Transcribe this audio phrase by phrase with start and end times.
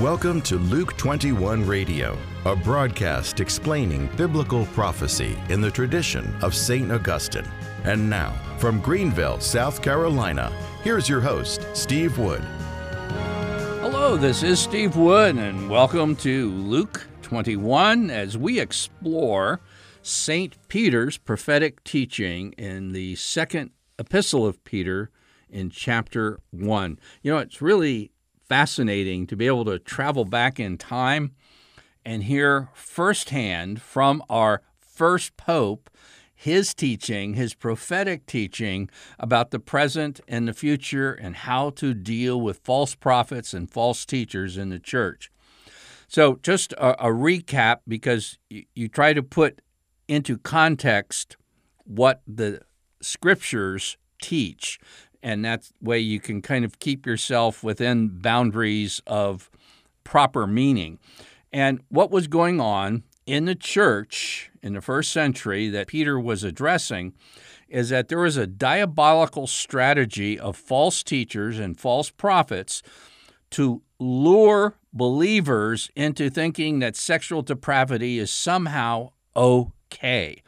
[0.00, 6.92] Welcome to Luke 21 Radio, a broadcast explaining biblical prophecy in the tradition of St.
[6.92, 7.48] Augustine.
[7.82, 10.52] And now, from Greenville, South Carolina,
[10.84, 12.42] here's your host, Steve Wood.
[13.80, 19.58] Hello, this is Steve Wood, and welcome to Luke 21 as we explore
[20.02, 20.56] St.
[20.68, 25.10] Peter's prophetic teaching in the second epistle of Peter
[25.50, 27.00] in chapter 1.
[27.22, 28.12] You know, it's really
[28.48, 31.32] fascinating to be able to travel back in time
[32.04, 35.90] and hear firsthand from our first pope
[36.40, 42.40] his teaching, his prophetic teaching about the present and the future and how to deal
[42.40, 45.32] with false prophets and false teachers in the church.
[46.06, 49.60] So, just a, a recap because you, you try to put
[50.06, 51.36] into context
[51.82, 52.60] what the
[53.02, 54.78] scriptures teach
[55.22, 59.50] and that way you can kind of keep yourself within boundaries of
[60.04, 60.98] proper meaning.
[61.52, 66.44] And what was going on in the church in the first century that Peter was
[66.44, 67.14] addressing
[67.68, 72.82] is that there was a diabolical strategy of false teachers and false prophets
[73.50, 80.42] to lure believers into thinking that sexual depravity is somehow okay.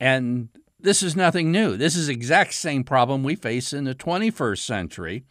[0.00, 0.48] And
[0.84, 1.76] this is nothing new.
[1.78, 5.24] This is exact same problem we face in the 21st century.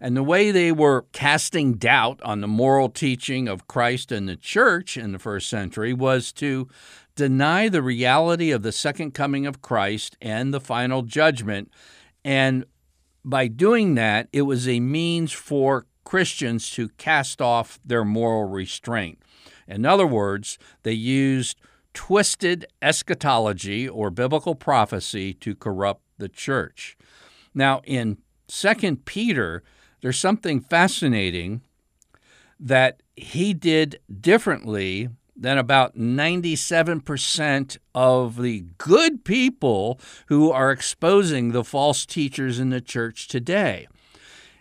[0.00, 4.36] And the way they were casting doubt on the moral teaching of Christ and the
[4.36, 6.68] church in the first century was to
[7.16, 11.70] deny the reality of the second coming of Christ and the final judgment.
[12.24, 12.64] And
[13.24, 19.18] by doing that, it was a means for Christians to cast off their moral restraint.
[19.68, 21.58] In other words, they used
[21.94, 26.96] twisted eschatology or biblical prophecy to corrupt the church.
[27.54, 29.62] Now, in 2 Peter,
[30.02, 31.62] there's something fascinating
[32.60, 41.64] that he did differently than about 97% of the good people who are exposing the
[41.64, 43.88] false teachers in the church today.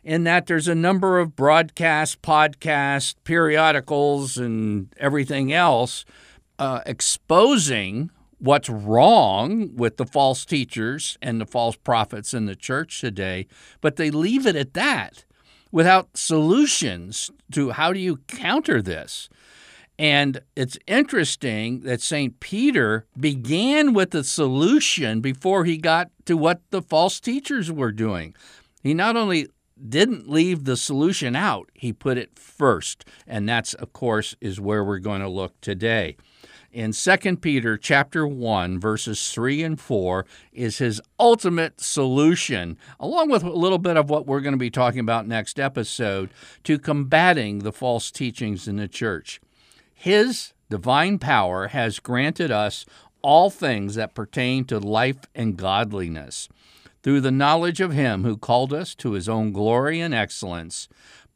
[0.04, 6.04] In that there's a number of broadcasts, podcasts, periodicals, and everything else
[6.60, 13.00] uh, exposing what's wrong with the false teachers and the false prophets in the church
[13.00, 13.48] today,
[13.80, 15.24] but they leave it at that
[15.72, 19.30] without solutions to how do you counter this.
[19.98, 22.40] And it's interesting that St.
[22.40, 28.36] Peter began with the solution before he got to what the false teachers were doing.
[28.82, 29.48] He not only
[29.88, 33.06] didn't leave the solution out, he put it first.
[33.26, 36.18] And that's, of course, is where we're going to look today
[36.74, 43.44] in 2 Peter chapter 1 verses 3 and 4 is his ultimate solution along with
[43.44, 46.32] a little bit of what we're going to be talking about next episode
[46.64, 49.40] to combating the false teachings in the church.
[49.94, 52.86] His divine power has granted us
[53.22, 56.50] all things that pertain to life and godliness
[57.04, 60.88] through the knowledge of him who called us to his own glory and excellence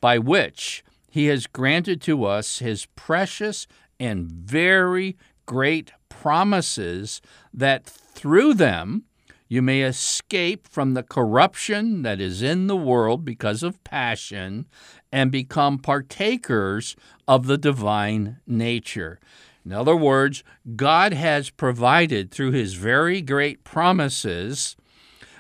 [0.01, 3.67] by which he has granted to us his precious
[3.99, 7.21] and very great promises
[7.53, 9.03] that through them
[9.47, 14.65] you may escape from the corruption that is in the world because of passion
[15.11, 16.95] and become partakers
[17.27, 19.19] of the divine nature.
[19.63, 20.43] In other words,
[20.75, 24.75] God has provided through his very great promises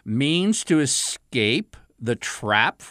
[0.05, 2.81] means to escape the trap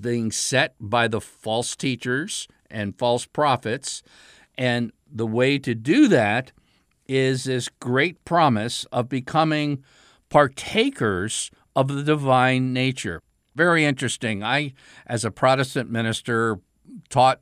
[0.00, 4.02] being set by the false teachers and false prophets
[4.56, 6.52] and the way to do that
[7.06, 9.82] is this great promise of becoming
[10.28, 13.22] partakers of the divine nature.
[13.54, 14.42] Very interesting.
[14.42, 14.74] I,
[15.06, 16.60] as a Protestant minister,
[17.08, 17.40] taught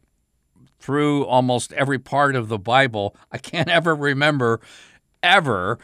[0.78, 3.16] through almost every part of the Bible.
[3.32, 4.60] I can't ever remember
[5.22, 5.78] ever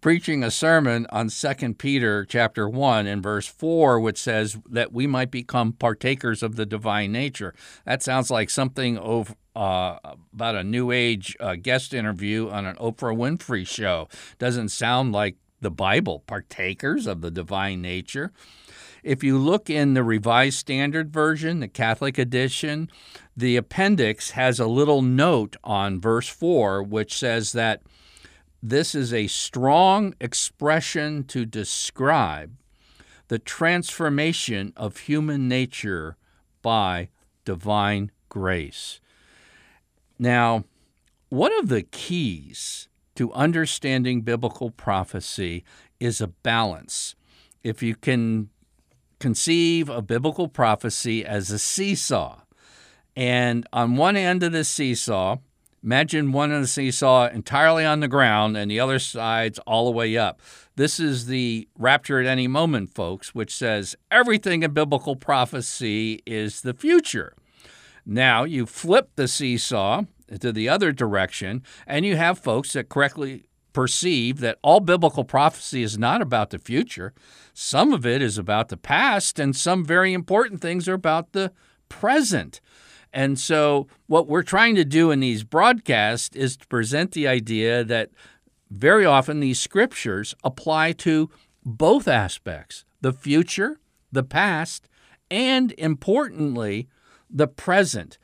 [0.00, 5.06] preaching a sermon on 2 Peter chapter 1 and verse 4 which says that we
[5.06, 7.54] might become partakers of the divine nature.
[7.84, 9.98] That sounds like something of uh,
[10.32, 14.08] about a new age uh, guest interview on an Oprah Winfrey show.
[14.38, 18.32] Doesn't sound like the Bible, partakers of the divine nature.
[19.02, 22.88] If you look in the Revised Standard Version, the Catholic edition,
[23.36, 27.82] the appendix has a little note on verse 4 which says that
[28.62, 32.56] this is a strong expression to describe
[33.28, 36.16] the transformation of human nature
[36.62, 37.08] by
[37.44, 39.00] divine grace.
[40.18, 40.64] Now,
[41.28, 45.64] one of the keys to understanding biblical prophecy
[46.00, 47.14] is a balance.
[47.62, 48.48] If you can
[49.20, 52.40] conceive of biblical prophecy as a seesaw,
[53.18, 55.38] And on one end of the seesaw,
[55.82, 59.90] imagine one of the seesaw entirely on the ground and the other side's all the
[59.90, 60.40] way up.
[60.76, 66.60] This is the rapture at any moment, folks, which says everything in biblical prophecy is
[66.60, 67.34] the future.
[68.06, 70.04] Now you flip the seesaw
[70.40, 75.82] to the other direction, and you have folks that correctly perceive that all biblical prophecy
[75.82, 77.12] is not about the future.
[77.54, 81.52] Some of it is about the past, and some very important things are about the
[81.88, 82.60] present.
[83.12, 87.82] And so, what we're trying to do in these broadcasts is to present the idea
[87.84, 88.10] that
[88.70, 91.30] very often these scriptures apply to
[91.64, 93.78] both aspects the future,
[94.12, 94.88] the past,
[95.30, 96.88] and importantly,
[97.30, 98.18] the present.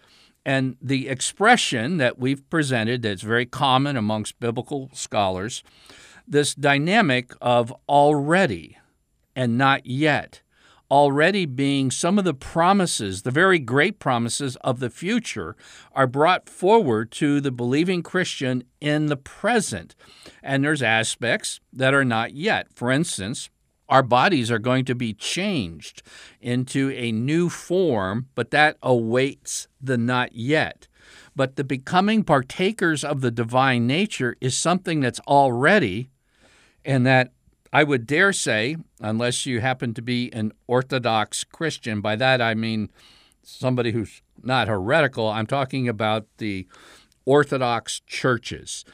[0.46, 5.62] And the expression that we've presented that's very common amongst biblical scholars,
[6.28, 8.76] this dynamic of already
[9.34, 10.42] and not yet,
[10.90, 15.56] already being some of the promises, the very great promises of the future,
[15.92, 19.94] are brought forward to the believing Christian in the present.
[20.42, 22.68] And there's aspects that are not yet.
[22.74, 23.50] For instance,
[23.88, 26.02] our bodies are going to be changed
[26.40, 30.88] into a new form, but that awaits the not yet.
[31.36, 36.08] But the becoming partakers of the divine nature is something that's already,
[36.84, 37.32] and that
[37.74, 42.54] I would dare say, unless you happen to be an Orthodox Christian, by that I
[42.54, 42.88] mean
[43.42, 46.68] somebody who's not heretical, I'm talking about the
[47.24, 48.84] Orthodox churches.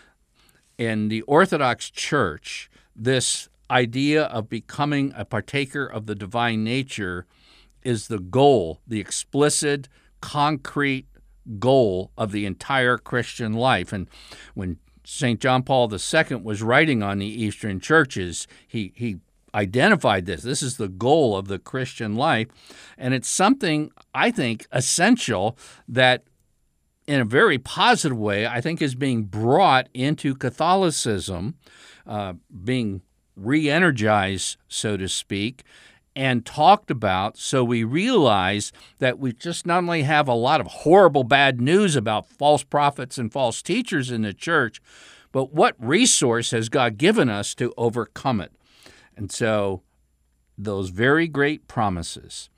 [0.78, 7.26] In the Orthodox Church, this idea of becoming a partaker of the divine nature
[7.82, 9.90] is the goal, the explicit,
[10.22, 11.06] concrete
[11.58, 13.92] goal of the entire Christian life.
[13.92, 14.08] And
[14.54, 15.40] when St.
[15.40, 19.18] John Paul II was writing on the Eastern churches, he, he
[19.54, 20.42] identified this.
[20.42, 22.48] This is the goal of the Christian life.
[22.96, 25.56] And it's something, I think, essential
[25.88, 26.24] that
[27.06, 31.56] in a very positive way, I think is being brought into Catholicism,
[32.06, 33.02] uh, being
[33.34, 35.64] re energized, so to speak,
[36.20, 40.66] and talked about so we realize that we just not only have a lot of
[40.66, 44.82] horrible bad news about false prophets and false teachers in the church,
[45.32, 48.52] but what resource has God given us to overcome it?
[49.16, 49.80] And so,
[50.58, 52.50] those very great promises.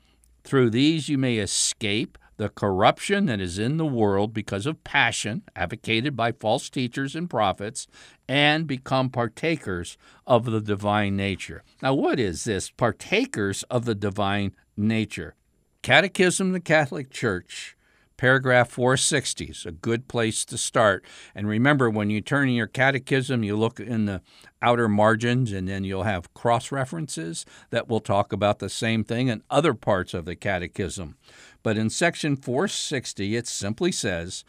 [0.43, 5.43] Through these you may escape the corruption that is in the world because of passion
[5.55, 7.87] advocated by false teachers and prophets,
[8.27, 11.63] and become partakers of the divine nature.
[11.81, 12.69] Now, what is this?
[12.69, 15.35] Partakers of the divine nature.
[15.81, 17.75] Catechism of the Catholic Church,
[18.15, 21.03] paragraph 460 is a good place to start.
[21.35, 24.21] And remember, when you turn in your catechism, you look in the
[24.61, 29.27] outer margins and then you'll have cross references that will talk about the same thing
[29.27, 31.17] in other parts of the catechism.
[31.63, 34.43] But in section 460, it simply says,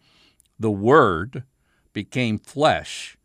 [0.58, 1.44] The Word
[1.92, 3.16] became flesh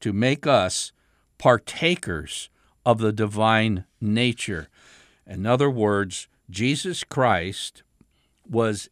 [0.00, 0.92] to make us
[1.38, 2.50] partakers
[2.84, 4.68] of the divine nature.
[5.26, 7.82] In other words, Jesus Christ
[8.48, 8.88] was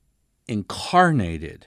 [0.46, 1.66] incarnated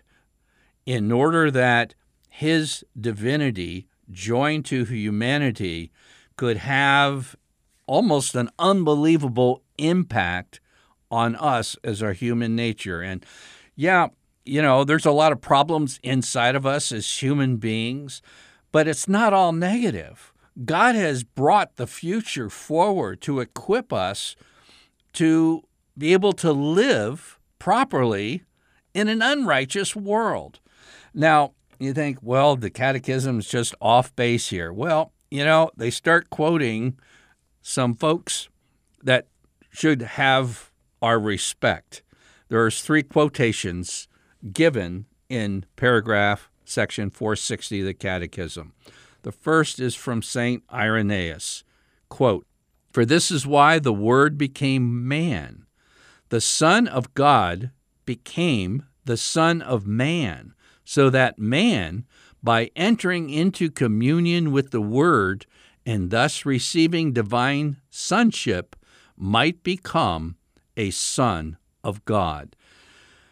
[0.85, 1.93] in order that
[2.29, 5.91] his divinity joined to humanity
[6.35, 7.35] could have
[7.87, 10.59] almost an unbelievable impact
[11.09, 13.01] on us as our human nature.
[13.01, 13.25] And
[13.75, 14.07] yeah,
[14.45, 18.21] you know, there's a lot of problems inside of us as human beings,
[18.71, 20.33] but it's not all negative.
[20.65, 24.35] God has brought the future forward to equip us
[25.13, 25.63] to
[25.97, 28.43] be able to live properly
[28.93, 30.59] in an unrighteous world.
[31.13, 34.73] Now, you think, well, the catechism is just off base here.
[34.73, 36.97] Well, you know, they start quoting
[37.61, 38.49] some folks
[39.03, 39.27] that
[39.71, 40.66] should have
[41.01, 42.03] our respect.
[42.49, 44.07] There's three quotations
[44.53, 48.73] given in paragraph section 460 of the Catechism.
[49.23, 50.63] The first is from St.
[50.71, 51.63] Irenaeus.
[52.09, 52.45] Quote,
[52.91, 55.65] For this is why the Word became man.
[56.29, 57.71] The Son of God
[58.05, 62.05] became the Son of man, so that man,
[62.41, 65.45] by entering into communion with the Word
[65.85, 68.75] and thus receiving divine sonship,
[69.17, 70.36] might become
[70.77, 72.55] a son of God.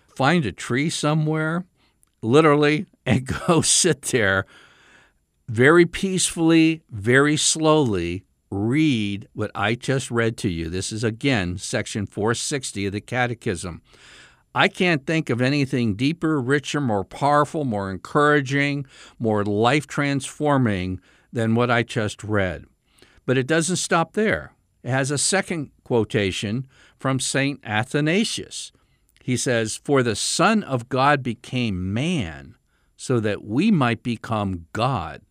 [0.08, 1.66] Find a tree somewhere,
[2.22, 4.46] literally, and go sit there
[5.48, 8.24] very peacefully, very slowly.
[8.50, 10.70] Read what I just read to you.
[10.70, 13.82] This is again section 460 of the Catechism.
[14.56, 18.86] I can't think of anything deeper, richer, more powerful, more encouraging,
[19.20, 21.02] more life transforming
[21.34, 22.66] than what I just read.
[23.26, 24.55] But it doesn't stop there.
[24.86, 26.68] It has a second quotation
[27.00, 27.60] from St.
[27.64, 28.72] Athanasius.
[29.24, 32.54] He says, For the Son of God became man
[32.96, 35.24] so that we might become God.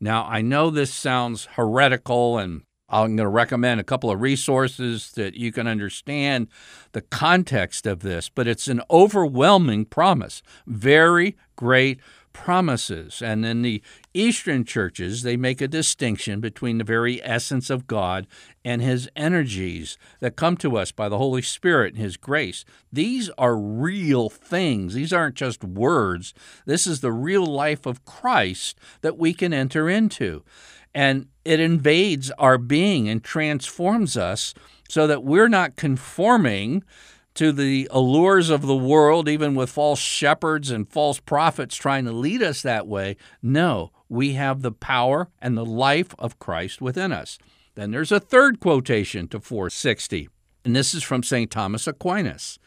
[0.00, 5.12] Now, I know this sounds heretical, and I'm going to recommend a couple of resources
[5.12, 6.48] that you can understand
[6.92, 10.42] the context of this, but it's an overwhelming promise.
[10.66, 12.00] Very great
[12.36, 13.22] promises.
[13.22, 18.26] And in the Eastern churches, they make a distinction between the very essence of God
[18.62, 22.66] and His energies that come to us by the Holy Spirit and His grace.
[22.92, 24.92] These are real things.
[24.92, 26.34] These aren't just words.
[26.66, 30.44] This is the real life of Christ that we can enter into.
[30.94, 34.52] And it invades our being and transforms us
[34.90, 36.84] so that we're not conforming
[37.36, 42.12] to the allures of the world, even with false shepherds and false prophets trying to
[42.12, 43.16] lead us that way.
[43.42, 47.38] No, we have the power and the life of Christ within us.
[47.74, 50.28] Then there's a third quotation to 460,
[50.64, 51.50] and this is from St.
[51.50, 52.58] Thomas Aquinas.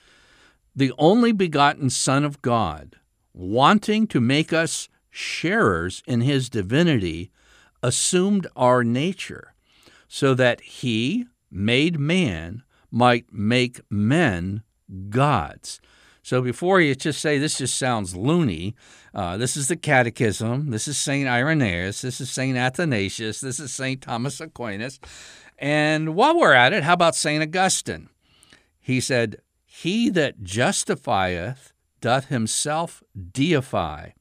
[0.75, 2.97] The only begotten Son of God,
[3.33, 7.31] wanting to make us sharers in his divinity,
[7.81, 9.55] assumed our nature,
[10.07, 14.63] so that he, made man, might make men
[15.09, 15.79] gods.
[16.21, 18.75] So before you just say this just sounds loony,
[19.13, 20.69] uh, this is the Catechism.
[20.69, 22.01] This is Saint Irenaeus.
[22.01, 23.41] This is Saint Athanasius.
[23.41, 24.99] This is Saint Thomas Aquinas.
[25.57, 28.09] And while we're at it, how about Saint Augustine?
[28.79, 34.11] He said, "He that justifieth doth himself deify."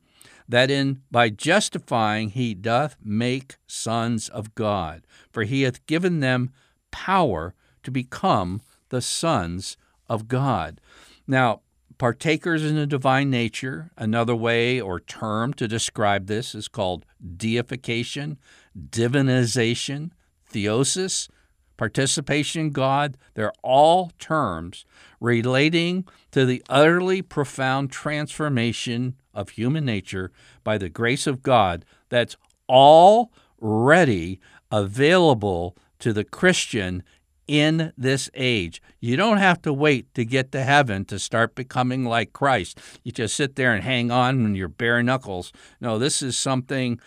[0.48, 6.50] that in by justifying he doth make sons of God, for he hath given them
[6.90, 9.76] power to become the sons
[10.08, 10.80] of God.
[11.26, 11.60] Now,
[11.98, 17.04] partakers in the divine nature, another way or term to describe this is called
[17.36, 18.38] deification,
[18.78, 20.10] divinization,
[20.50, 21.28] theosis,
[21.76, 23.16] participation in God.
[23.34, 24.84] They're all terms
[25.20, 30.30] relating to the utterly profound transformation of human nature
[30.64, 32.36] by the grace of God that's
[32.68, 37.02] already available to the Christian
[37.48, 38.80] in this age.
[39.00, 42.78] You don't have to wait to get to heaven to start becoming like Christ.
[43.02, 45.52] You just sit there and hang on in your bare knuckles.
[45.80, 47.00] No, this is something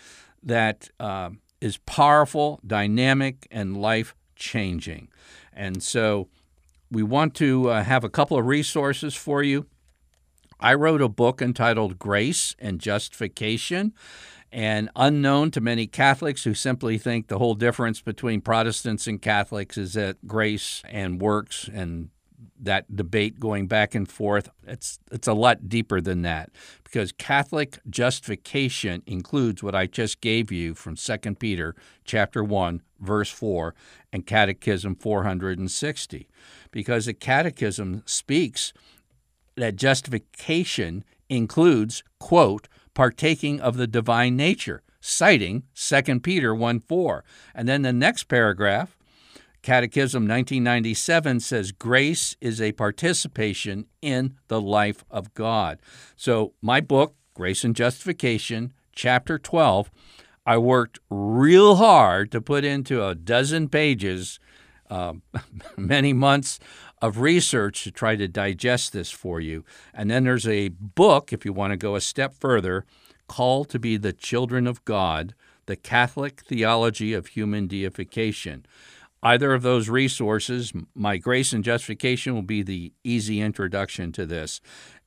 [0.43, 1.29] that uh,
[1.61, 5.07] is powerful, dynamic, and life changing.
[5.53, 6.27] And so
[6.89, 9.67] we want to uh, have a couple of resources for you.
[10.59, 13.93] I wrote a book entitled Grace and Justification
[14.51, 19.77] and unknown to many Catholics who simply think the whole difference between Protestants and Catholics
[19.77, 22.09] is that grace and works and
[22.59, 26.49] that debate going back and forth it's it's a lot deeper than that.
[26.83, 33.29] Because Catholic justification includes what I just gave you from 2 Peter chapter 1 verse
[33.29, 33.73] 4
[34.11, 36.27] and Catechism 460
[36.71, 38.73] because the catechism speaks
[39.55, 47.23] that justification includes quote partaking of the divine nature, citing 2 Peter 1 4.
[47.55, 48.97] And then the next paragraph,
[49.61, 55.79] Catechism 1997 says grace is a participation in the life of God.
[56.15, 59.91] So, my book, Grace and Justification, chapter 12,
[60.45, 64.39] I worked real hard to put into a dozen pages,
[64.89, 65.13] uh,
[65.77, 66.59] many months
[67.01, 69.65] of research to try to digest this for you.
[69.93, 72.85] And then there's a book, if you want to go a step further,
[73.27, 75.33] called to be the children of God,
[75.65, 78.65] the Catholic theology of human deification.
[79.23, 84.61] Either of those resources, My Grace and Justification, will be the easy introduction to this.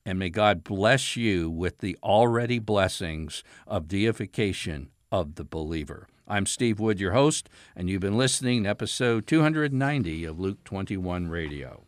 [0.07, 6.07] And may God bless you with the already blessings of deification of the believer.
[6.27, 11.29] I'm Steve Wood, your host, and you've been listening to episode 290 of Luke 21
[11.29, 11.83] Radio.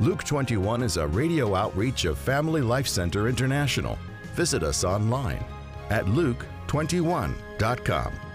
[0.00, 3.98] Luke 21 is a radio outreach of Family Life Center International.
[4.34, 5.44] Visit us online
[5.90, 8.27] at luke21.com.